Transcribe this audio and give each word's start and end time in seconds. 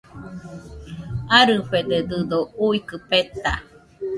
Jarɨfededɨdo 1.31 2.39
uikɨ 2.65 2.95
peta 3.09 3.51